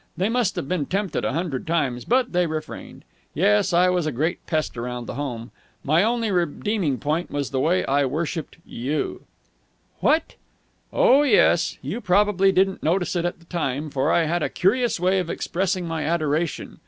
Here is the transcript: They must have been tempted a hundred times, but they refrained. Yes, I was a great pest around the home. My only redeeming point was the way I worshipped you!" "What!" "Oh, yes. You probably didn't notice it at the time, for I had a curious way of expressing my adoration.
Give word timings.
They 0.17 0.29
must 0.29 0.55
have 0.55 0.67
been 0.67 0.87
tempted 0.87 1.23
a 1.23 1.31
hundred 1.33 1.67
times, 1.67 2.05
but 2.05 2.31
they 2.33 2.47
refrained. 2.47 3.05
Yes, 3.35 3.71
I 3.71 3.89
was 3.89 4.07
a 4.07 4.11
great 4.11 4.43
pest 4.47 4.75
around 4.75 5.05
the 5.05 5.13
home. 5.13 5.51
My 5.83 6.01
only 6.01 6.31
redeeming 6.31 6.97
point 6.97 7.29
was 7.29 7.51
the 7.51 7.59
way 7.59 7.85
I 7.85 8.05
worshipped 8.05 8.57
you!" 8.65 9.25
"What!" 9.99 10.37
"Oh, 10.91 11.21
yes. 11.21 11.77
You 11.83 12.01
probably 12.01 12.51
didn't 12.51 12.81
notice 12.81 13.15
it 13.15 13.25
at 13.25 13.37
the 13.37 13.45
time, 13.45 13.91
for 13.91 14.11
I 14.11 14.23
had 14.23 14.41
a 14.41 14.49
curious 14.49 14.99
way 14.99 15.19
of 15.19 15.29
expressing 15.29 15.85
my 15.87 16.01
adoration. 16.03 16.79